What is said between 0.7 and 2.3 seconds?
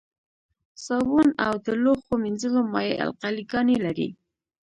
صابون او د لوښو